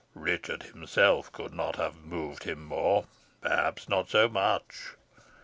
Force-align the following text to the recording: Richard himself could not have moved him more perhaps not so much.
Richard 0.15 0.63
himself 0.63 1.31
could 1.31 1.53
not 1.53 1.75
have 1.75 2.03
moved 2.03 2.45
him 2.45 2.65
more 2.65 3.05
perhaps 3.39 3.87
not 3.87 4.09
so 4.09 4.27
much. 4.27 4.95